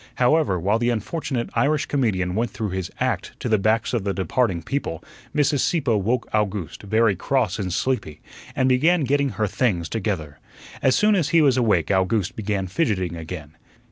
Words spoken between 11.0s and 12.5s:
as he was awake Owgooste